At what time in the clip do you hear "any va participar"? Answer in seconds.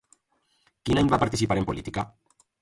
1.01-1.59